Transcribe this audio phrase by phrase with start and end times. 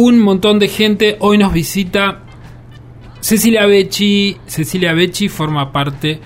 [0.00, 1.16] un montón de gente.
[1.20, 2.20] Hoy nos visita
[3.20, 4.34] Cecilia Becci.
[4.46, 6.20] Cecilia Becci forma parte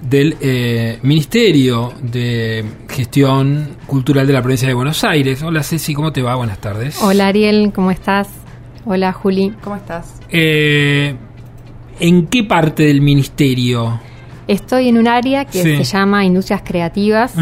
[0.00, 5.40] del eh, Ministerio de Gestión Cultural de la Provincia de Buenos Aires.
[5.44, 6.34] Hola Ceci, ¿cómo te va?
[6.34, 7.00] Buenas tardes.
[7.00, 8.28] Hola Ariel, ¿cómo estás?
[8.84, 9.52] Hola Juli.
[9.62, 10.20] ¿Cómo estás?
[10.28, 11.14] Eh,
[12.00, 14.00] ¿En qué parte del ministerio?
[14.48, 17.34] Estoy en un área que se llama Industrias Creativas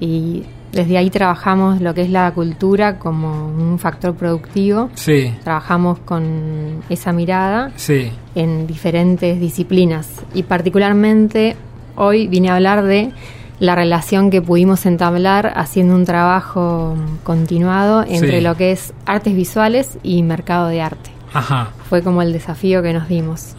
[0.00, 0.42] y
[0.74, 4.90] desde ahí trabajamos lo que es la cultura como un factor productivo.
[4.94, 5.32] Sí.
[5.42, 8.10] Trabajamos con esa mirada sí.
[8.34, 11.56] en diferentes disciplinas y particularmente
[11.96, 13.12] hoy vine a hablar de
[13.60, 19.98] la relación que pudimos entablar haciendo un trabajo continuado entre lo que es artes visuales
[20.02, 21.10] y mercado de arte.
[21.32, 21.70] Ajá.
[21.88, 23.54] Fue como el desafío que nos dimos.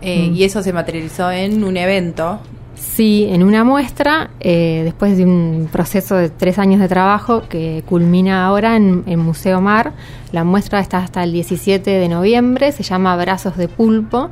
[0.00, 0.34] Eh, mm.
[0.34, 2.40] Y eso se materializó en un evento.
[2.82, 7.84] Sí, en una muestra, eh, después de un proceso de tres años de trabajo que
[7.88, 9.92] culmina ahora en, en, Museo Mar.
[10.32, 14.30] La muestra está hasta el 17 de noviembre, se llama Brazos de Pulpo.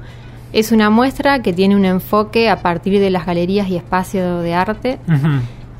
[0.53, 4.53] Es una muestra que tiene un enfoque a partir de las galerías y espacios de
[4.53, 4.99] arte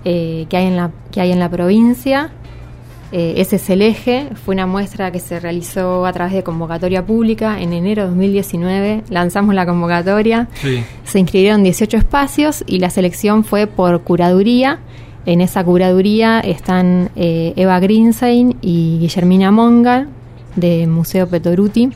[0.05, 2.31] eh, que, hay en la, que hay en la provincia.
[3.13, 4.29] Eh, ese es el eje.
[4.45, 7.61] Fue una muestra que se realizó a través de convocatoria pública.
[7.61, 10.49] En enero de 2019 lanzamos la convocatoria.
[11.05, 14.79] Se inscribieron 18 espacios y la selección fue por curaduría.
[15.27, 20.07] En esa curaduría están eh, Eva Greenstein y Guillermina Monga
[20.57, 21.91] de Museo Petoruti.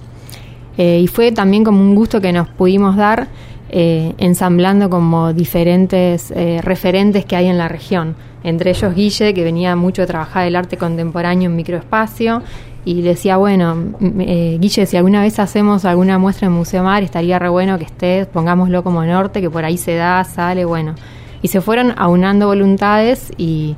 [0.77, 3.29] Eh, y fue también como un gusto que nos pudimos dar
[3.77, 10.03] ensamblando como diferentes referentes que hay en la región entre ellos Guille, que venía mucho
[10.03, 12.43] a trabajar el arte contemporáneo en microespacio,
[12.85, 17.39] y decía, bueno, eh, Guille, si alguna vez hacemos alguna muestra en Museo Mar, estaría
[17.39, 20.95] re bueno que estés, pongámoslo como norte, que por ahí se da, sale, bueno.
[21.41, 23.77] Y se fueron aunando voluntades y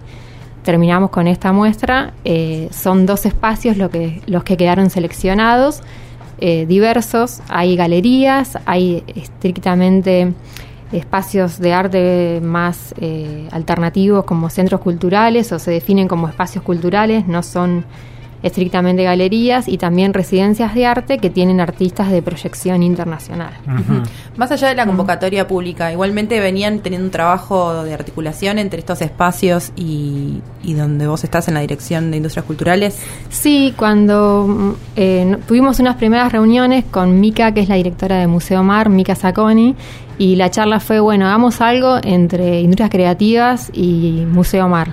[0.64, 2.14] terminamos con esta muestra.
[2.24, 5.82] Eh, son dos espacios lo que, los que quedaron seleccionados,
[6.38, 7.40] eh, diversos.
[7.48, 10.32] Hay galerías, hay estrictamente
[10.92, 17.26] espacios de arte más eh, alternativos como centros culturales o se definen como espacios culturales,
[17.26, 17.84] no son
[18.46, 23.52] estrictamente galerías y también residencias de arte que tienen artistas de proyección internacional.
[24.36, 29.02] Más allá de la convocatoria pública, igualmente venían teniendo un trabajo de articulación entre estos
[29.02, 32.98] espacios y, donde vos estás en la dirección de industrias culturales.
[33.30, 38.26] Sí, cuando mm, eh, tuvimos unas primeras reuniones con Mika, que es la directora de
[38.26, 39.74] Museo Mar, Mika Sacconi,
[40.18, 44.92] y la charla fue, bueno, hagamos algo entre industrias creativas y Museo Mar.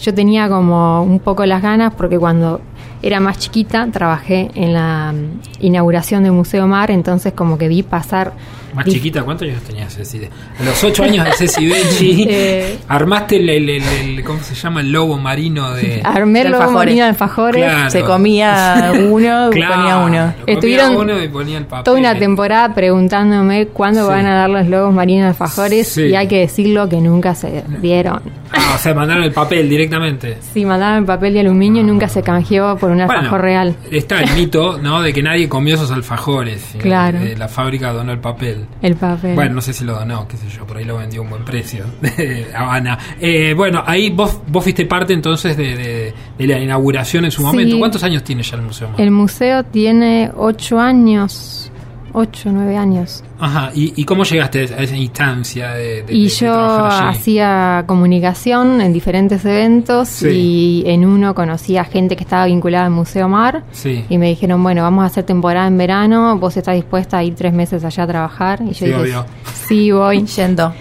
[0.00, 2.60] Yo tenía como un poco las ganas porque cuando
[3.02, 7.82] era más chiquita trabajé en la mm, inauguración de Museo Mar, entonces como que vi
[7.82, 8.32] pasar
[8.74, 10.20] más chiquita, ¿cuántos años tenías, Ceci?
[10.58, 14.80] A los ocho años de Ceci Becci, eh, armaste el, ¿cómo se llama?
[14.80, 16.00] El lobo marino de...
[16.04, 17.92] Armé el lobo marino de alfajores.
[17.92, 20.34] Se comía uno y ponía uno.
[20.46, 21.84] Estuvieron uno y ponía el papel.
[21.84, 26.28] toda una temporada preguntándome cuándo van a dar los lobos marinos de alfajores y hay
[26.28, 28.39] que decirlo que nunca se dieron.
[28.52, 30.38] Ah, o sea, mandaron el papel directamente.
[30.52, 33.76] Sí, mandaron el papel de aluminio y nunca se canjeó por un alfajor real.
[33.90, 35.02] Está el mito, ¿no?
[35.02, 36.74] De que nadie comió esos alfajores.
[36.78, 37.18] Claro.
[37.36, 38.66] la fábrica donó el papel.
[38.82, 39.34] El papel.
[39.34, 41.30] Bueno, no sé si lo donó, qué sé yo, por ahí lo vendió a un
[41.30, 41.84] buen precio.
[42.54, 42.98] Habana.
[43.20, 47.78] Eh, bueno, ahí vos, vos fuiste parte entonces de, la inauguración en su momento.
[47.78, 48.90] ¿Cuántos años tiene ya el museo?
[48.98, 51.69] El museo tiene ocho años,
[52.12, 53.22] ocho, nueve años.
[53.38, 60.22] Ajá, ¿Y, cómo llegaste a esa instancia de, Y yo hacía comunicación en diferentes eventos
[60.22, 63.64] y en uno conocí a gente que estaba vinculada al Museo Mar
[64.08, 67.34] y me dijeron, bueno, vamos a hacer temporada en verano, vos estás dispuesta a ir
[67.34, 68.60] tres meses allá a trabajar.
[68.62, 69.26] Y yo sí, dije, obvio.
[69.66, 70.26] sí, voy.
[70.36, 70.74] Yendo.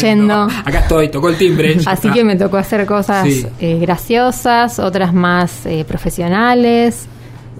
[0.00, 0.42] Yendo.
[0.64, 1.78] Acá estoy, tocó el timbre.
[1.84, 3.26] Así que me tocó hacer cosas
[3.60, 7.08] eh, graciosas, otras más eh, profesionales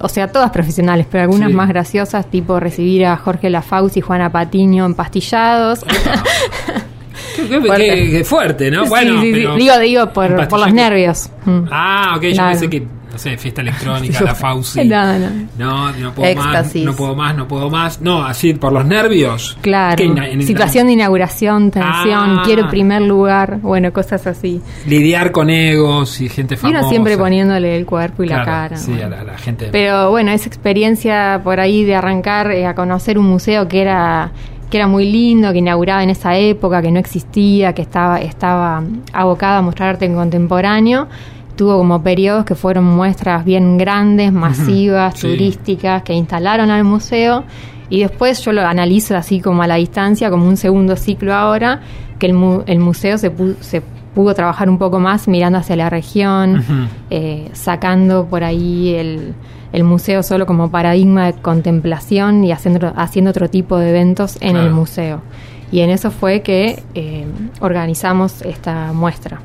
[0.05, 4.31] o sea, todas profesionales, pero algunas más graciosas, tipo recibir a Jorge Lafaus y Juana
[4.31, 5.83] Patiño empastillados.
[7.37, 8.25] Qué, fuerte.
[8.25, 8.85] fuerte, ¿no?
[8.85, 11.31] bueno, digo, digo, por, por los nervios.
[11.47, 11.61] Mm.
[11.71, 14.85] Ah, ok, yo pensé que no sé, fiesta electrónica, la Fauci.
[14.95, 15.29] No, no.
[15.57, 18.01] No, no puedo más, no puedo más, no puedo más.
[18.01, 19.57] No, así por los nervios.
[19.61, 20.05] Claro.
[20.41, 22.43] Situación de inauguración, tensión, ah.
[22.45, 24.61] quiero primer lugar, bueno, cosas así.
[24.87, 26.77] Lidiar con egos y gente famosa.
[26.77, 28.77] Y uno siempre poniéndole el cuerpo y la cara.
[28.77, 29.69] Sí, a la, gente.
[29.71, 34.33] Pero bueno, esa experiencia por ahí de arrancar eh, a conocer un museo que era
[34.71, 38.83] que era muy lindo, que inauguraba en esa época, que no existía, que estaba, estaba
[39.13, 41.07] abocado a mostrar arte contemporáneo
[41.57, 47.45] tuvo como periodos que fueron muestras bien grandes, masivas, turísticas, que instalaron al museo.
[47.91, 51.81] Y después yo lo analizo así como a la distancia, como un segundo ciclo ahora,
[52.19, 53.31] que el, el museo se,
[53.61, 53.83] se
[54.15, 56.63] pudo trabajar un poco más mirando hacia la región,
[57.11, 59.35] eh, sacando por ahí el,
[59.73, 64.53] el museo solo como paradigma de contemplación y haciendo, haciendo otro tipo de eventos en
[64.53, 64.67] Claro.
[64.67, 65.21] el museo.
[65.73, 67.25] Y en eso fue que eh,
[67.61, 69.41] organizamos esta muestra.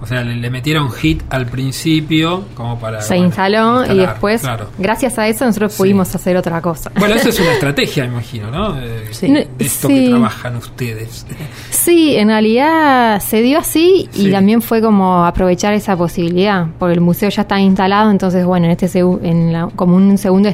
[0.00, 3.00] O sea, le, le metieron hit al principio como para...
[3.00, 4.66] Se bueno, instaló y después, claro.
[4.78, 5.78] gracias a eso, nosotros Sí.
[5.78, 6.90] pudimos hacer otra cosa.
[6.98, 8.78] Bueno, eso es una estrategia, me imagino, ¿no?
[8.80, 9.30] Eh, Sí.
[9.32, 9.94] De esto Sí.
[10.04, 11.26] que trabajan ustedes.
[11.70, 14.28] Sí, en realidad se dio así Sí.
[14.28, 18.66] y también fue como aprovechar esa posibilidad, porque el museo ya está instalado, entonces bueno,
[18.66, 18.88] en este
[19.22, 20.48] en la- como un segundo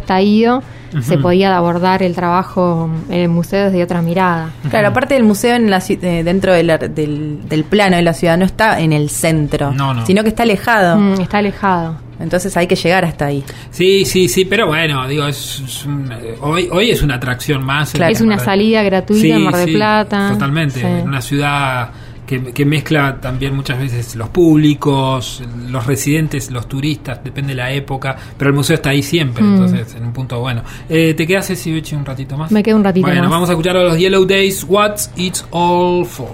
[1.03, 4.51] se podía abordar el trabajo en el museo desde otra mirada.
[4.71, 8.03] Claro, aparte del museo en la, ci- eh, dentro de la- del, del plano de
[8.03, 10.07] la ciudad no está en el centro, No, no.
[10.07, 10.99] sino que está alejado.
[10.99, 11.97] Mm, está alejado.
[12.21, 13.45] Entonces hay que llegar hasta ahí.
[13.71, 17.65] Sí, sí, sí, pero bueno, digo, es, es un- eh, hoy, hoy es una atracción
[17.65, 17.93] más.
[17.93, 18.13] Claro.
[18.13, 20.31] Es una Mar- salida gratuita Sí, en Mar del sí, Plata.
[20.33, 20.87] Totalmente, Sí.
[20.87, 21.91] en una ciudad
[22.29, 27.73] que, que mezcla también muchas veces los públicos, los residentes, los turistas, depende de la
[27.73, 29.55] época, pero el museo está ahí siempre, Mm.
[29.55, 30.63] entonces en un punto bueno.
[30.91, 32.53] Eh, ¿Te quedas, Ceci, un ratito más?
[32.53, 33.31] Me quedo un ratito Bueno, más.
[33.31, 36.29] vamos a escuchar a los Yellow Days, What's It's All For.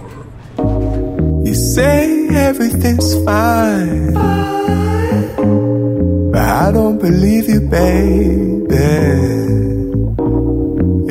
[1.45, 4.13] You say everything's fine,
[6.33, 8.75] but I don't believe you, baby.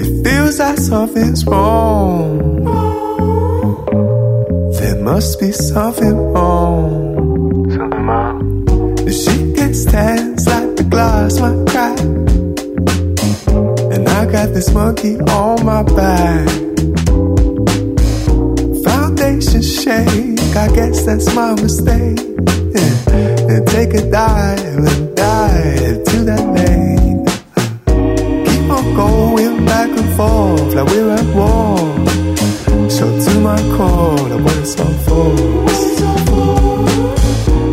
[0.01, 2.52] It feels like something's wrong.
[5.03, 7.69] Must be something wrong.
[7.69, 8.65] Something wrong.
[8.95, 11.99] The shit gets tense like the glass might crack,
[13.93, 16.47] and I got this monkey on my back.
[18.85, 22.19] Foundation shake, I guess that's my mistake.
[22.73, 22.95] Yeah.
[23.51, 27.25] And take a dive and dive to that lane.
[28.45, 31.77] Keep on going back and forth like we're at war.
[32.89, 35.35] So my core, I want it's all for.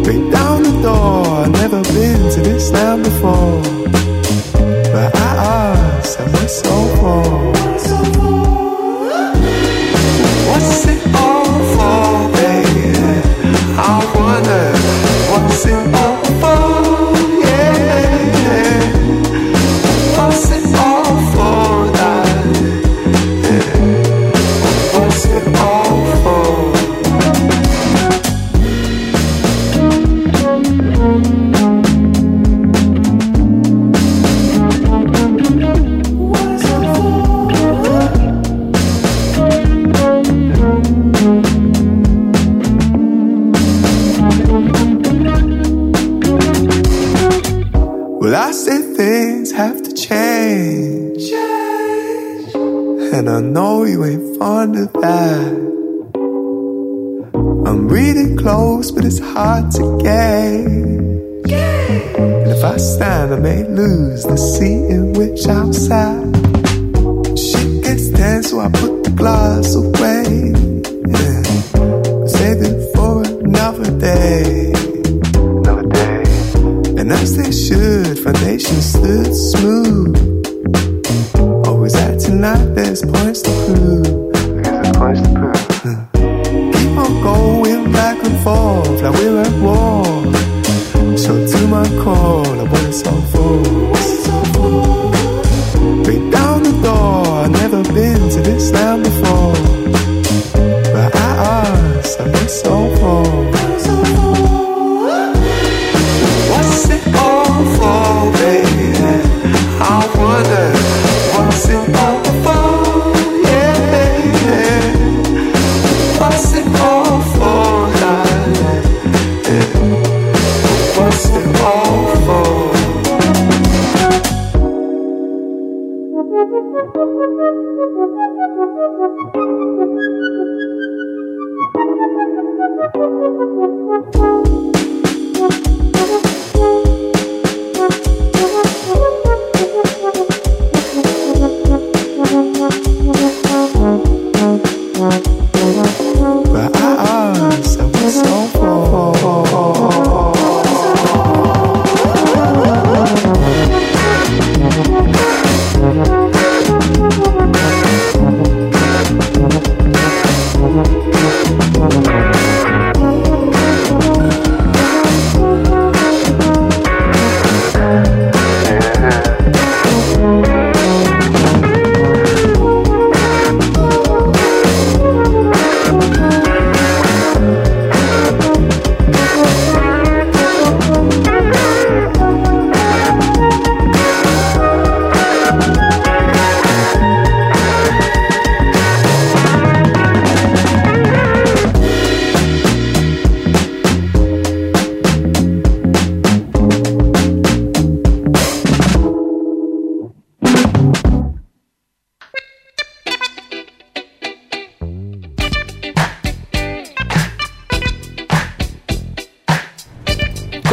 [0.03, 3.63] Break down the door, I've never been to this land before.
[4.93, 5.31] But I
[5.67, 7.23] ask, I so for?
[10.49, 11.00] What's it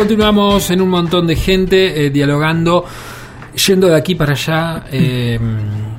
[0.07, 2.85] Continuamos en un montón de gente eh, dialogando,
[3.67, 5.37] yendo de aquí para allá eh,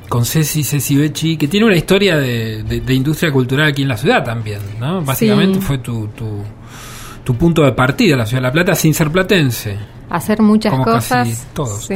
[0.09, 3.87] con Ceci, Ceci Becci, que tiene una historia de, de- de industria cultural aquí en
[3.89, 5.03] la ciudad también, ¿no?
[5.03, 5.61] Básicamente Sí.
[5.67, 6.41] fue tu, tu,
[7.23, 9.77] tu punto de partida, la ciudad de La Plata, sin ser platense.
[10.09, 11.47] Hacer muchas Como casi cosas.
[11.53, 11.85] todos.
[11.85, 11.93] sí.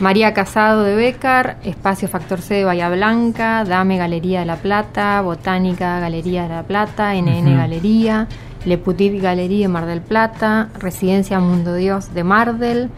[0.00, 5.20] María Casado de Becar, Espacio Factor C de Bahía Blanca, Dame Galería de La Plata,
[5.20, 7.56] Botánica Galería de La Plata, NN.
[7.56, 8.26] Galería,
[8.64, 12.90] Le Petit Galería de Mar del Plata, Residencia Mundo Dios de Mardel,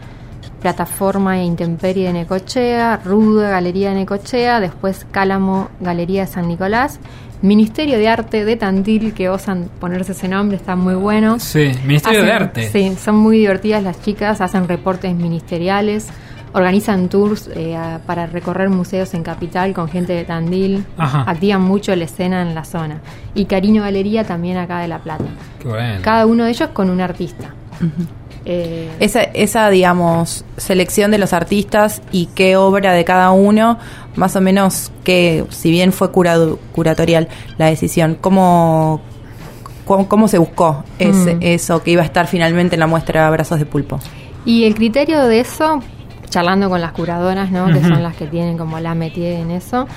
[0.61, 6.99] Plataforma e Intemperie de Necochea, Ruda Galería de Necochea, después Cálamo Galería de San Nicolás,
[7.41, 11.39] Ministerio de Arte de Tandil, que osan ponerse ese nombre, está muy bueno.
[11.39, 12.69] Sí, Ministerio de Arte.
[12.69, 16.07] Sí, son muy divertidas las chicas, hacen reportes ministeriales,
[16.53, 21.23] organizan tours eh, a- para recorrer museos en Capital con gente de Tandil, Ajá.
[21.27, 23.01] activan mucho la escena en la zona.
[23.35, 25.25] Y Cariño Galería también acá de La Plata.
[25.59, 25.99] Qué bueno.
[26.01, 27.53] Cada uno de ellos con un artista.
[28.45, 33.79] Eh, Esa, esa, digamos, selección de los artistas y qué obra de cada uno,
[34.15, 38.99] más o menos que, si bien fue curado- curatorial la decisión, ¿cómo,
[39.85, 41.39] cómo, cómo se buscó ese- Mm.
[41.41, 43.99] eso que iba a estar finalmente en la muestra Brazos de Pulpo?
[44.45, 45.81] Y el criterio de eso,
[46.33, 47.67] charlando con las curadoras, ¿no?
[47.67, 49.87] que son las que tienen como la metida en eso,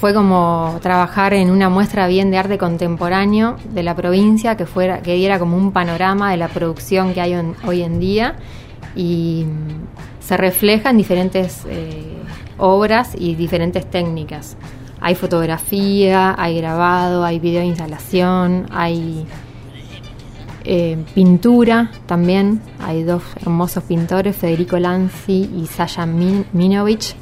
[0.00, 5.00] fue como trabajar en una muestra bien de arte contemporáneo de la provincia que fuera
[5.02, 8.34] que diera como un panorama de la producción que hay en- hoy en día
[8.96, 9.46] y
[10.20, 12.16] se refleja en diferentes eh,
[12.58, 14.56] obras y diferentes técnicas.
[15.00, 19.26] Hay fotografía, hay grabado, hay video de instalación, hay
[20.64, 22.60] eh, pintura también.
[22.80, 27.14] Hay dos hermosos pintores, Federico Lanzi y Sasha Min- Minovich.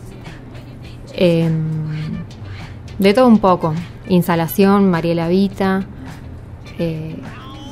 [1.14, 1.50] Eh,
[2.98, 3.74] de todo un poco.
[4.08, 5.84] Instalación, Mariela Vita.
[6.78, 7.16] eh,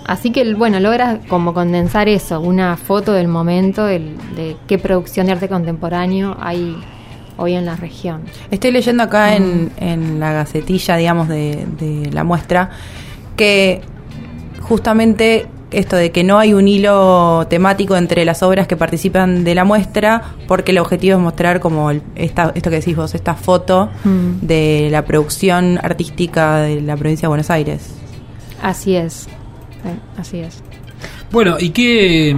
[0.07, 5.27] así que, bueno, logra como condensar eso, una foto del momento del- de qué producción
[5.27, 6.77] de arte contemporáneo hay
[7.39, 8.23] hoy en la región.
[8.51, 12.71] Estoy leyendo acá en, en la gacetilla, digamos, de, de la muestra,
[13.37, 13.81] que
[14.61, 19.55] justamente esto de que no hay un hilo temático entre las obras que participan de
[19.55, 23.35] la muestra, porque el objetivo es mostrar como el- esta, esto que decís vos, esta
[23.35, 24.47] foto Mm.
[24.47, 27.95] de la producción artística de la provincia de Buenos Aires.
[28.63, 29.29] Así es.
[29.83, 30.63] Sí, así es.
[31.31, 32.35] Bueno, y que,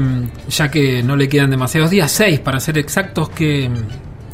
[0.48, 3.70] ya que no le quedan demasiados días, seis para ser exactos, ¿qué,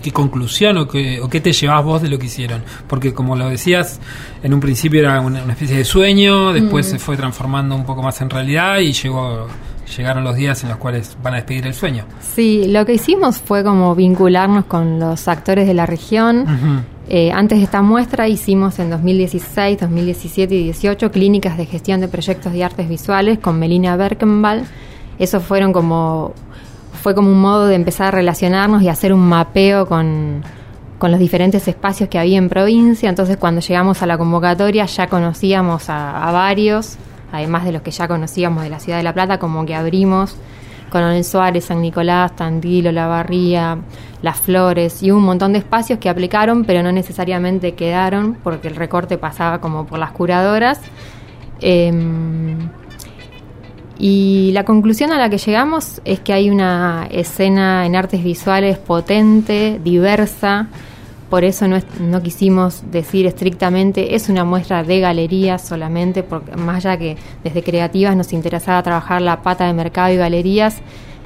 [0.07, 2.63] qué conclusión o qué, o qué te llevas vos de lo que hicieron?
[2.87, 4.01] Porque como lo decías,
[4.41, 8.03] en un principio era una, una especie de sueño, después se fue transformando un poco
[8.03, 9.49] más en realidad y llegó
[9.97, 12.05] llegaron los días en los cuales van a despedir el sueño.
[12.21, 16.85] Sí, lo que hicimos fue como vincularnos con los actores de la región.
[17.09, 22.09] Eh, antes de esta muestra hicimos en 2016, 2017 y 18 clínicas de gestión de
[22.09, 24.65] proyectos de artes visuales con Melina Berkenbal.
[25.19, 26.35] Eso fueron como
[27.07, 30.43] fue como un modo de empezar a relacionarnos y hacer un mapeo con,
[30.99, 33.09] con los diferentes espacios que había en provincia.
[33.09, 36.97] Entonces cuando llegamos a la convocatoria ya conocíamos a, varios,
[37.31, 40.35] además de los que ya conocíamos de la ciudad de La Plata, como que abrimos
[40.91, 43.79] Coronel Suárez, San Nicolás, Tandilo, La Barría,
[44.21, 48.75] Las Flores y un montón de espacios que aplicaron, pero no necesariamente quedaron porque el
[48.75, 50.81] recorte pasaba como por las curadoras.
[51.61, 52.69] Em,
[53.99, 58.77] Y la conclusión a la que llegamos es que hay una escena en artes visuales
[58.79, 60.69] potente, diversa,
[61.31, 66.85] por eso no, no quisimos decir estrictamente es una muestra de galerías solamente, porque más
[66.85, 70.77] allá que desde creativas nos interesaba trabajar la pata de mercado y galerías,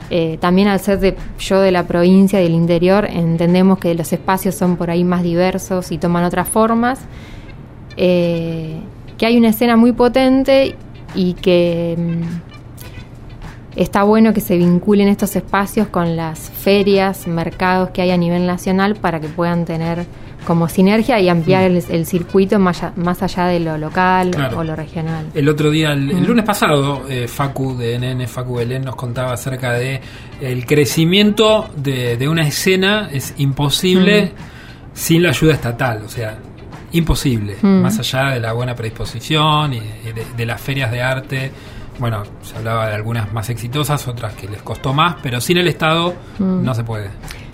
[0.09, 4.12] eh, también al ser de, yo de la provincia y del interior, entendemos que los
[4.12, 7.00] espacios son por ahí más diversos y toman otras formas,
[7.97, 8.77] eh,
[9.19, 10.77] que hay una escena muy potente
[11.15, 11.97] y que...
[13.77, 18.47] Está bueno que se vinculen estos espacios con las ferias, mercados que hay a nivel
[18.47, 20.07] nacional para que puedan tener
[20.47, 21.81] como sinergia y ampliar mm.
[21.91, 25.27] el, circuito más, más, allá de lo local o lo regional.
[25.35, 26.27] El otro día, el, mm.
[26.27, 30.00] lunes pasado, eh, Facu de NN, Facu Belén nos contaba acerca de
[30.41, 34.95] el crecimiento de, una escena es imposible mm.
[34.95, 36.39] sin la ayuda estatal, o sea,
[36.93, 39.81] imposible, más allá de la buena predisposición y
[40.37, 41.53] de las ferias de arte
[42.00, 45.69] bueno, se hablaba de algunas más exitosas, otras que les costó más, pero sin el
[45.69, 46.64] Estado mm.
[46.64, 47.11] no se puede.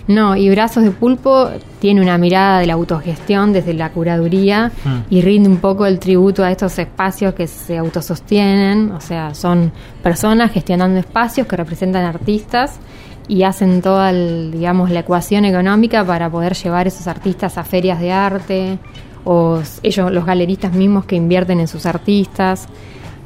[0.07, 1.49] No, y Brazos de Pulpo
[1.79, 5.13] tiene una mirada de la autogestión desde la curaduría mm.
[5.13, 9.73] y rinde un poco el tributo a estos espacios que se autosostienen, o sea, son
[10.01, 12.79] personas gestionando espacios que representan artistas
[13.27, 18.13] y hacen toda, digamos, la ecuación económica para poder llevar esos artistas a ferias de
[18.13, 18.79] arte
[19.25, 22.69] o ellos, los galeristas mismos que invierten en sus artistas.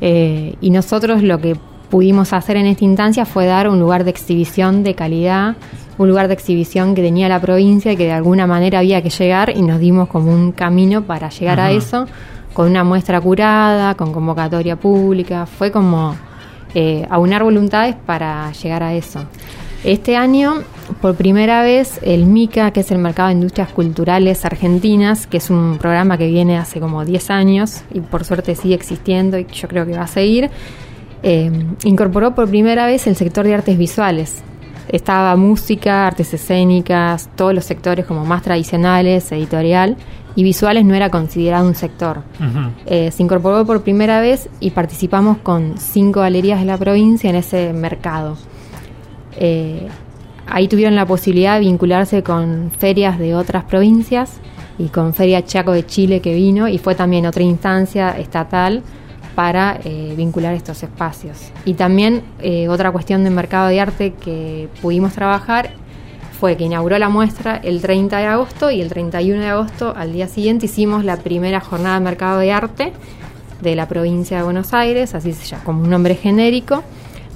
[0.01, 1.55] Eh, y nosotros lo que
[1.89, 5.55] pudimos hacer en esta instancia fue dar un lugar de exhibición de calidad,
[5.97, 9.09] un lugar de exhibición que tenía la provincia y que de alguna manera había que
[9.09, 12.07] llegar y nos dimos como un camino para llegar a eso,
[12.53, 16.15] con una muestra curada, con convocatoria pública, fue como
[16.73, 19.19] eh, aunar voluntades para llegar a eso.
[19.83, 20.61] Este año,
[20.99, 25.49] por primera vez, el MICA, que es el Mercado de Industrias Culturales Argentinas, que es
[25.49, 29.67] un programa que viene hace como 10 años y por suerte sigue existiendo y yo
[29.67, 30.49] creo que va a seguir,
[31.23, 31.51] eh,
[31.83, 34.43] incorporó por primera vez el sector de artes visuales.
[34.89, 39.95] Estaba música, artes escénicas, todos los sectores como más tradicionales, editorial,
[40.35, 42.23] y visuales no era considerado un sector.
[42.85, 47.35] Eh, se incorporó por primera vez y participamos con cinco galerías de la provincia en
[47.35, 48.37] ese mercado.
[49.37, 49.87] Eh,
[50.51, 54.39] ahí tuvieron la posibilidad de vincularse con ferias de otras provincias
[54.77, 58.83] y con Feria Chaco de Chile que vino y fue también otra instancia estatal
[59.35, 61.51] para eh, vincular estos espacios.
[61.65, 65.71] Y también eh, otra cuestión de mercado de arte que pudimos trabajar
[66.39, 70.11] fue que inauguró la muestra el 30 de agosto y el 31 de agosto al
[70.11, 72.93] día siguiente hicimos la primera jornada de mercado de arte
[73.61, 76.83] de la provincia de Buenos Aires, así se llama, como un nombre genérico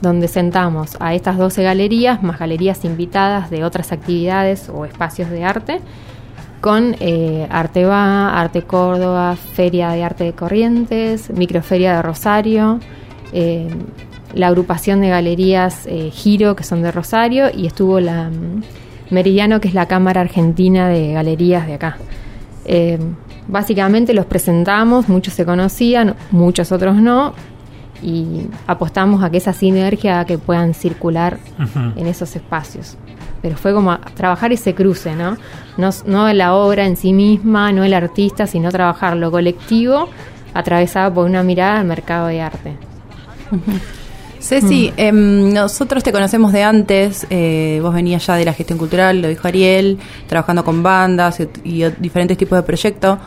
[0.01, 5.43] donde sentamos a estas 12 galerías, más galerías invitadas de otras actividades o espacios de
[5.43, 5.81] arte,
[6.61, 12.79] con eh, Arte Va, Arte Córdoba, Feria de Arte de Corrientes, Microferia de Rosario,
[13.33, 13.67] eh,
[14.33, 18.63] la agrupación de galerías eh, Giro, que son de Rosario, y estuvo la mm,
[19.11, 21.97] Meridiano, que es la Cámara Argentina de Galerías de acá.
[23.47, 27.35] básicamente los presentamos, muchos se conocían, muchos otros no,
[28.01, 31.37] y apostamos a que esa sinergia que puedan circular
[31.95, 32.97] en esos espacios.
[33.41, 35.37] Pero fue como trabajar ese cruce, ¿no?
[35.77, 35.89] ¿no?
[36.05, 40.09] No la obra en sí misma, no el artista, sino trabajar lo colectivo
[40.53, 42.77] atravesado por una mirada al mercado de arte.
[44.39, 49.21] Ceci, em, nosotros te conocemos de antes, eh, vos venías ya de la gestión cultural,
[49.21, 53.17] lo dijo Ariel, trabajando con bandas y diferentes tipos de proyectos.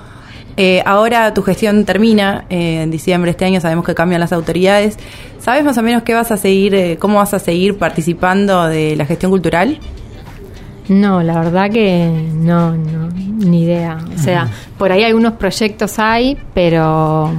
[0.60, 4.32] Eh, ahora tu gestión termina eh, en diciembre de este año, sabemos que cambian las
[4.32, 4.98] autoridades.
[5.38, 8.96] ¿Sabes más o menos qué vas a seguir, eh, cómo vas a seguir participando de
[8.96, 9.78] la gestión cultural?
[10.88, 13.98] No, la verdad que no, no ni idea.
[14.12, 17.32] O sea, por ahí algunos proyectos hay, pero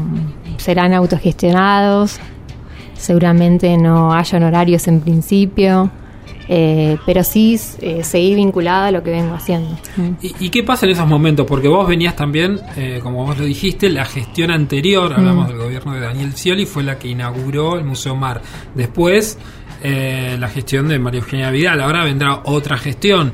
[0.56, 2.22] serán autogestionados.
[2.94, 5.92] Seguramente no haya horarios en principio.
[6.52, 9.78] Eh, pero sí eh, seguir vinculada a lo que vengo haciendo.
[10.20, 11.46] ¿Y, qué pasa en esos momentos?
[11.46, 15.94] Porque vos venías también, eh, como vos lo dijiste, la gestión anterior, hablamos del gobierno
[15.94, 18.42] de Daniel Scioli, fue la que inauguró el Museo Mar.
[18.74, 19.38] Después...
[19.82, 21.80] la gestión de María Eugenia Vidal.
[21.80, 23.32] Ahora vendrá otra gestión.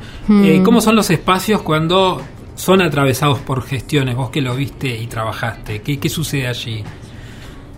[0.64, 2.22] ¿Cómo son los espacios cuando
[2.54, 4.16] son atravesados por gestiones?
[4.16, 6.84] Vos que lo viste y trabajaste, ¿qué, qué sucede allí?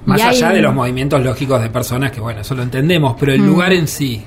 [0.05, 3.45] Más allá de los movimientos lógicos de personas, que bueno, eso lo entendemos, pero el
[3.45, 4.25] lugar en sí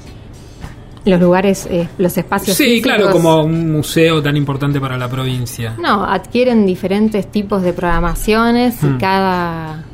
[1.04, 2.56] los lugares, eh, los espacios.
[2.56, 5.76] Sí, claro, como un museo tan importante para la provincia.
[5.80, 8.98] No, adquieren diferentes tipos de programaciones y hmm.
[8.98, 9.84] cada,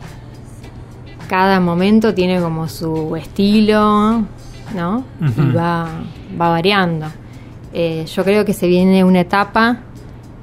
[1.28, 4.24] cada momento tiene como su estilo,
[4.74, 5.04] ¿no?
[5.20, 5.88] Y va,
[6.40, 7.06] va variando.
[7.72, 9.80] Eh, yo creo que se viene una etapa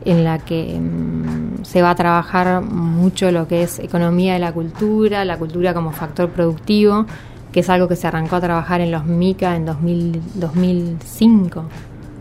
[0.06, 4.52] en la que mm, se va a trabajar mucho lo que es economía de la
[4.52, 7.06] cultura, la cultura como factor productivo
[7.54, 11.64] que es algo que se arrancó a trabajar en los MICA en 2000, 2005,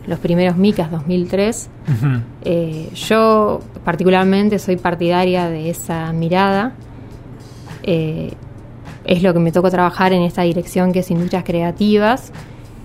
[0.07, 1.71] los primeros MICAs 2003.
[1.89, 2.07] Ujú.
[2.43, 6.75] Eh, yo particularmente soy partidaria de esa mirada.
[7.83, 8.35] Eh,
[9.05, 12.33] es lo que me tocó trabajar en esta dirección que es industrias creativas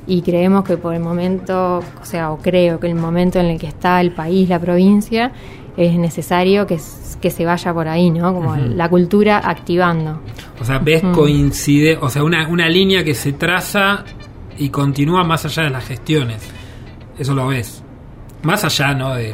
[0.07, 3.59] y creemos que por el momento, o sea, o creo que el momento en el
[3.59, 5.33] que está el país, la provincia,
[5.77, 6.79] es necesario que,
[7.21, 8.33] que se vaya por ahí, ¿no?
[8.33, 10.19] Como la cultura activando.
[10.59, 11.13] O sea, ves Ujú.
[11.13, 14.03] coincide, o sea, una, una línea que se traza
[14.57, 16.41] y continúa más allá de las gestiones.
[17.17, 17.83] Eso lo ves.
[18.41, 19.13] Más allá, ¿no?
[19.15, 19.33] De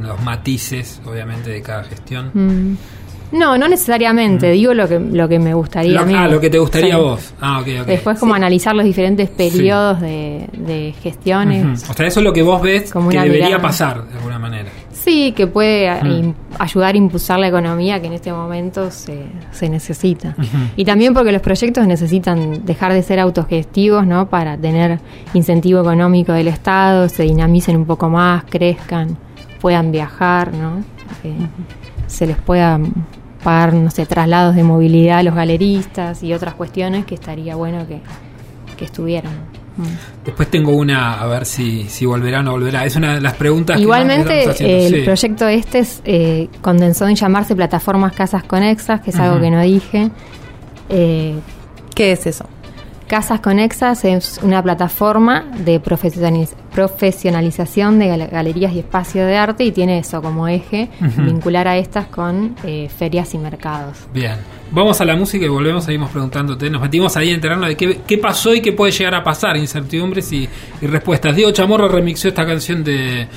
[0.00, 2.30] los matices, obviamente, de cada gestión.
[2.34, 2.76] Mm.
[3.32, 6.14] No, no necesariamente, digo lo que, lo que me gustaría Lo, a mí.
[6.16, 7.02] ah, lo que te gustaría a Sí.
[7.04, 7.34] vos.
[7.40, 7.86] Ah, ok, ok.
[7.86, 11.88] Después como analizar los diferentes periodos de, de gestiones.
[11.90, 13.62] O sea, eso es lo que vos ves Como que debería mirada.
[13.62, 14.68] pasar, de alguna manera.
[14.92, 16.34] Sí, que puede Mm.
[16.58, 20.34] ayudar a impulsar la economía que en este momento se, se necesita.
[20.76, 24.28] Y también porque los proyectos necesitan dejar de ser autogestivos, ¿no?
[24.28, 24.98] Para tener
[25.34, 29.16] incentivo económico del Estado, se dinamicen un poco más, crezcan,
[29.60, 30.82] puedan viajar, ¿no?
[31.22, 31.32] Que
[32.06, 32.78] se les pueda
[33.42, 37.86] pagar, no sé, traslados de movilidad a los galeristas y otras cuestiones que estaría bueno
[37.86, 38.00] que,
[38.76, 39.32] que estuvieran.
[39.76, 40.24] Mm.
[40.24, 42.84] Después tengo una, a ver si, si volverá o no volverá.
[42.86, 44.74] Es una de las preguntas que Igualmente, más estamos haciendo.
[44.76, 45.00] eh, el Sí.
[45.04, 49.60] proyecto este es, eh, condensó en llamarse Plataformas Casas Conexas, que es algo que no
[49.60, 50.10] dije.
[50.88, 51.38] Eh,
[51.94, 52.46] ¿Qué es eso?
[53.06, 59.62] Casas Conexas es una plataforma de profesionaliz- profesionalización de gal- galerías y espacios de arte
[59.64, 63.98] y tiene eso como eje, vincular a estas con eh, ferias y mercados.
[64.12, 64.34] Bien.
[64.72, 66.68] Vamos a la música y volvemos, seguimos preguntándote.
[66.68, 69.56] Nos metimos ahí a enterarnos de qué, qué pasó y qué puede llegar a pasar,
[69.56, 70.48] incertidumbres y,
[70.82, 71.36] y respuestas.
[71.36, 73.28] Diego Chamorro remixó esta canción de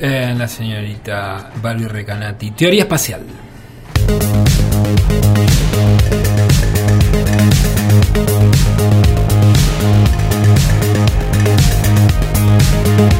[0.00, 2.52] eh, la señorita Barbie Recanati.
[2.52, 3.22] Teoría espacial.
[12.88, 13.18] Otra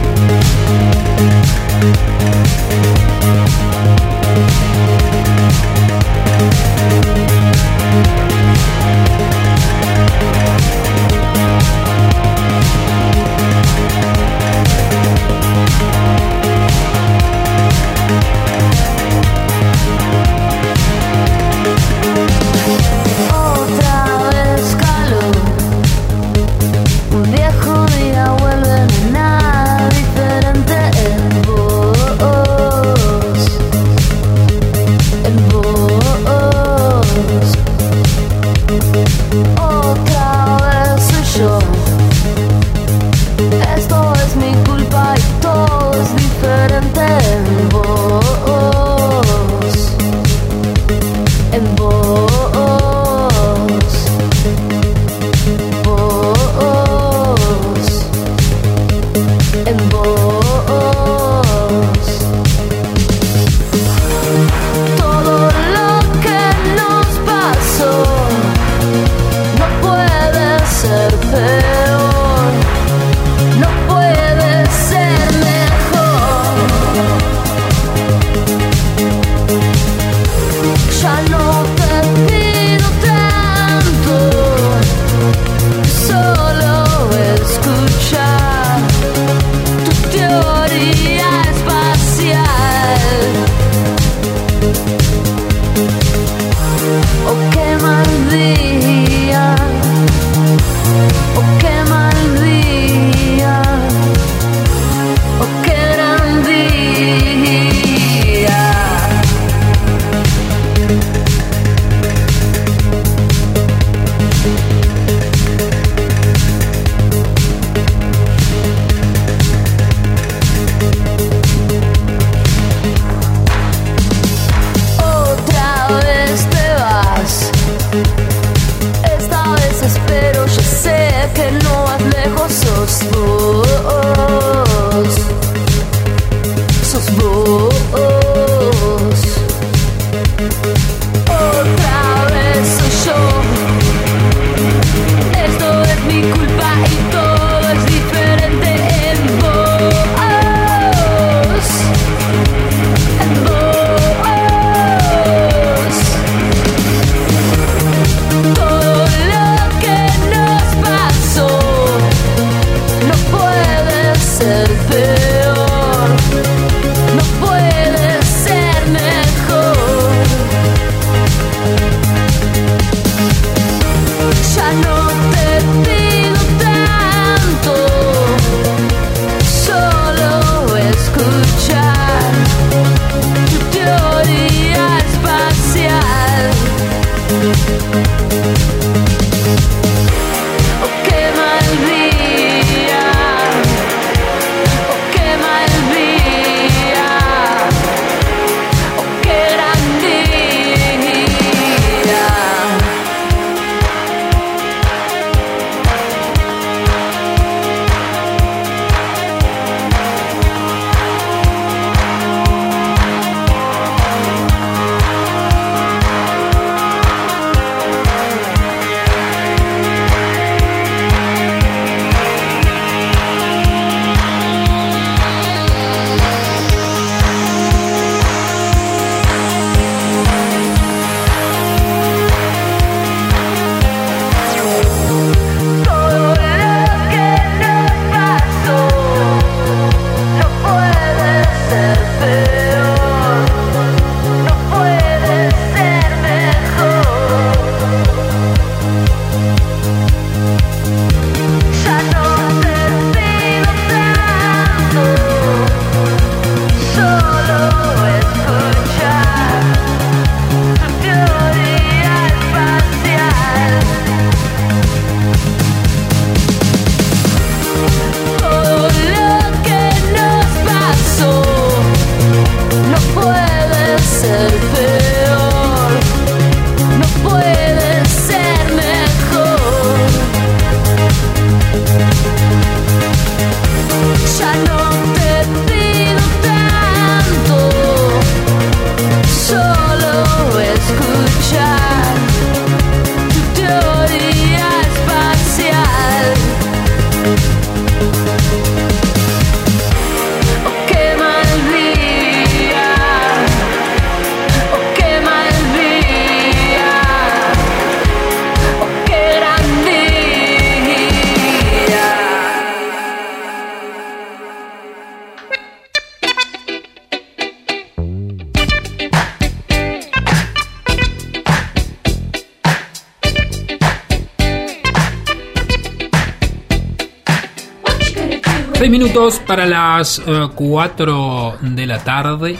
[329.48, 330.22] para las
[330.54, 332.56] 4 de la tarde.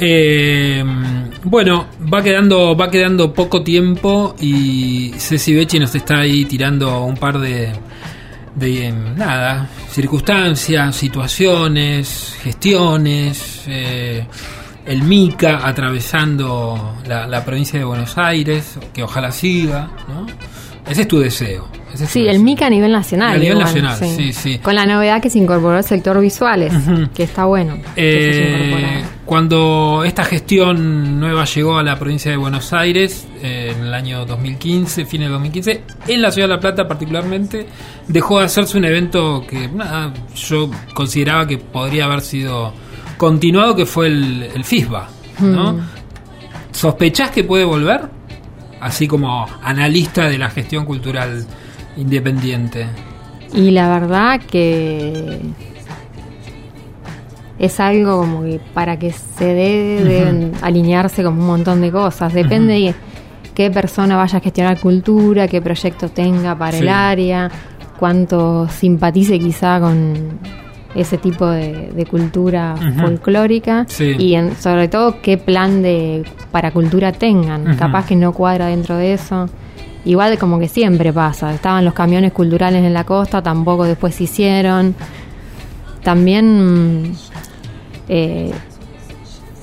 [0.00, 0.82] Eh,
[1.44, 7.16] bueno, va quedando, va quedando poco tiempo y Ceci Becci nos está ahí tirando un
[7.18, 7.72] par de,
[8.54, 13.64] de nada, circunstancias, situaciones, gestiones.
[13.68, 14.26] eh,
[14.86, 20.26] el MICA atravesando la, la provincia de Buenos Aires, que ojalá siga, ¿no?
[20.86, 21.68] Ese es tu deseo.
[21.94, 22.40] Ese Sí, el.
[22.40, 23.36] MICA a nivel nacional.
[23.36, 24.58] A nivel igual, nacional, sí, sí.
[24.58, 26.72] Con la novedad que se incorporó el sector visuales,
[27.14, 27.78] que está bueno.
[27.96, 33.94] Eh, cuando esta gestión nueva llegó a la provincia de Buenos Aires eh, en el
[33.94, 37.66] año 2015, fines de 2015, en la ciudad de La Plata particularmente,
[38.06, 39.70] dejó de hacerse un evento que
[40.36, 42.74] yo consideraba que podría haber sido
[43.16, 45.08] continuado, que fue el, el FISBA.
[45.40, 45.72] ¿no?
[45.72, 45.80] Mm.
[46.72, 48.02] ¿Sospechás que puede volver?
[48.80, 51.46] Así como analista de la gestión cultural
[51.96, 52.86] independiente.
[53.52, 55.40] Y la verdad que
[57.58, 62.32] es algo como que para que se dé deben alinearse como un montón de cosas.
[62.32, 62.94] Depende de
[63.54, 66.82] qué persona vaya a gestionar cultura, qué proyecto tenga para Sí.
[66.82, 67.50] el área,
[67.98, 70.14] cuánto simpatice quizá con
[70.96, 73.00] ese tipo de, de cultura Ujú.
[73.00, 74.14] folclórica Sí.
[74.18, 77.76] y en- sobre todo qué plan de para cultura tengan.
[77.76, 79.48] Capaz que no cuadra dentro de eso.
[80.04, 81.54] Igual como que siempre pasa.
[81.54, 84.94] Estaban los camiones culturales en la costa, tampoco después se hicieron.
[86.02, 87.12] También mm,
[88.08, 88.52] eh,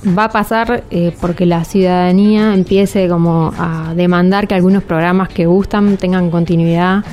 [0.06, 5.46] va a pasar eh, porque la ciudadanía empiece como a demandar que algunos programas que
[5.46, 7.04] gustan tengan continuidad,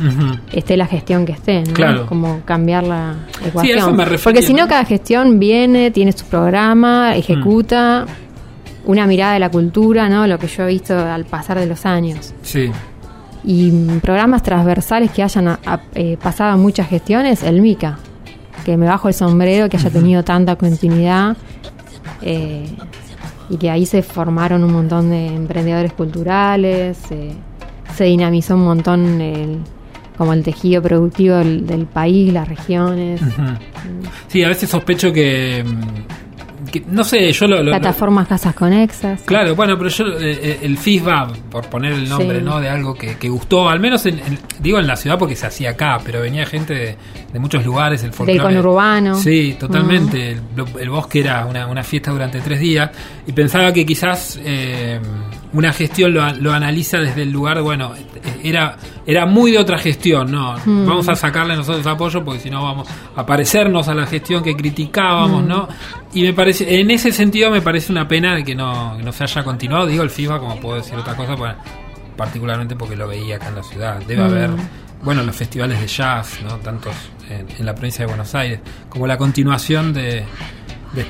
[0.51, 1.73] esté la gestión que esté, ¿no?
[1.73, 2.05] Claro.
[2.07, 3.15] Como cambiar la
[3.45, 3.77] ecuación.
[3.77, 8.05] eso me refería, porque si no, cada gestión viene, tiene su programa, ejecuta
[8.85, 10.25] una mirada de la cultura, ¿no?
[10.25, 12.71] Lo que yo he visto al pasar de los años Sí.
[13.43, 13.71] Y
[14.01, 17.97] programas transversales que hayan a- a- eh, pasado muchas gestiones, el MICA,
[18.65, 21.37] que me bajo el sombrero, que haya tenido tanta continuidad
[22.21, 22.65] eh,
[23.49, 27.31] y que ahí se formaron un montón de emprendedores culturales, eh,
[27.95, 29.57] se dinamizó un montón el,
[30.17, 33.21] como el tejido productivo del, del país, las regiones.
[34.27, 36.28] Sí, a veces sospecho que, mm,
[36.69, 39.21] que- no sé, yo lo, lo- plataformas casas conexas.
[39.25, 42.45] Claro, bueno, pero yo eh, eh, el FISBA, por poner el nombre, Sí.
[42.45, 42.59] ¿no?
[42.59, 45.45] De algo que, que gustó, al menos en, en- digo en la ciudad porque se
[45.47, 46.95] hacía acá, pero venía gente de,
[47.33, 48.41] de muchos lugares, el folclore.
[48.41, 49.15] conurbano.
[49.15, 50.31] Sí, totalmente.
[50.31, 50.41] El,
[50.79, 52.89] el bosque era una, una fiesta durante tres días
[53.27, 54.99] y pensaba que quizás eh,
[55.51, 57.93] una gestión lo, lo analiza desde el lugar, bueno,
[58.43, 60.55] era, era muy de otra gestión, ¿no?
[60.63, 60.85] Mm.
[60.85, 64.55] Vamos a sacarle nosotros apoyo porque si no vamos a parecernos a la gestión que
[64.55, 65.67] criticábamos, ¿no?
[66.13, 69.23] Y me parece, en ese sentido me parece una pena que no, que no se
[69.23, 69.87] haya continuado.
[69.87, 71.35] Digo el FIBA, como puedo decir otra cosa,
[72.15, 73.99] particularmente porque lo veía acá en la ciudad.
[74.05, 74.25] Debe Mm.
[74.25, 74.49] haber,
[75.01, 76.57] bueno, los festivales de jazz, ¿no?
[76.57, 76.93] Tantos
[77.29, 78.59] en, en la provincia de Buenos Aires,
[78.89, 80.23] como la continuación de,
[80.93, 81.05] de,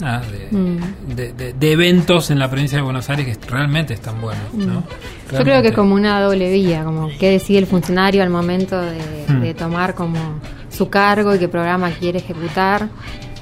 [0.00, 1.14] mm, de, Mm.
[1.16, 4.80] de- de- de eventos en la provincia de Buenos Aires que realmente están buenos, ¿no?
[4.80, 5.36] Mm.
[5.36, 8.80] Yo creo que es como una doble vía, como qué decide el funcionario al momento
[8.80, 9.40] de, Hmm.
[9.40, 10.18] de tomar como
[10.70, 12.88] su cargo y qué programa quiere ejecutar.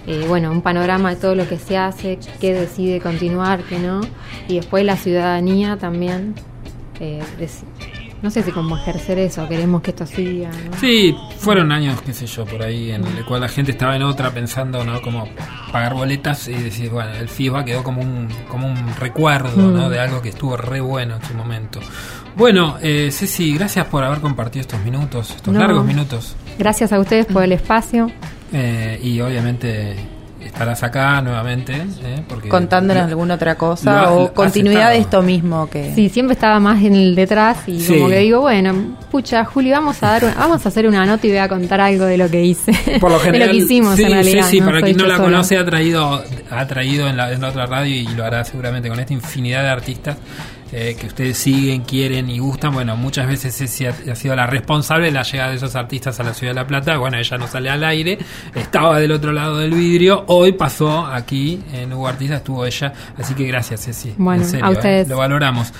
[0.09, 4.01] Eh, bueno, un panorama de todo lo que se hace, qué decide continuar, qué no.
[4.49, 6.35] Y después la ciudadanía también.
[6.99, 7.21] eh,
[8.23, 10.49] no sé si como ejercer eso, queremos que esto siga.
[10.49, 10.77] ¿no?
[10.81, 14.03] Sí, fueron años, qué sé yo, por ahí, en el cual la gente estaba en
[14.03, 15.01] otra pensando, ¿no?
[15.03, 15.29] Como
[15.71, 19.87] pagar boletas y decir, bueno, el FIBA quedó como un, como un recuerdo, ¿no?
[19.89, 19.91] Mm.
[19.91, 21.81] De algo que estuvo re bueno en su momento.
[22.37, 25.61] Bueno, eh, Ceci, gracias por haber compartido estos minutos, estos No.
[25.61, 26.37] largos minutos.
[26.59, 28.11] Gracias a ustedes por el espacio.
[28.53, 29.97] Eh, y obviamente
[30.47, 32.23] estarás acá nuevamente, ¿eh?
[32.29, 36.35] Porque Contándonos lo- alguna otra cosa has- o continuidad de esto mismo que Sí, siempre
[36.35, 37.95] estaba más en el detrás y Sí.
[37.95, 41.27] como que digo, bueno, pucha, Juli, vamos a dar, una- vamos a hacer una nota
[41.27, 42.73] y voy a contar algo de lo que hice.
[43.01, 44.45] Por lo general, de lo que hicimos sí, en realidad.
[44.47, 47.41] Sí, sí, para Soy quien no la conoce, ha traído, ha traído en la, en
[47.41, 50.17] la otra radio y lo hará seguramente con esta infinidad de artistas
[50.73, 52.73] eh, que ustedes siguen, quieren y gustan.
[52.73, 56.23] Bueno, muchas veces Ceci ha, sido la responsable de la llegada de esos artistas a
[56.23, 56.97] la ciudad de La Plata.
[56.99, 58.19] Bueno, ella no sale al aire,
[58.55, 60.25] estaba del otro lado del vidrio.
[60.29, 62.93] Hoy pasó aquí en Hugo Artista, estuvo ella.
[63.17, 64.15] Así que gracias, Ceci.
[64.17, 65.09] Bueno, en serio, a eh, ustedes.
[65.09, 65.73] lo valoramos.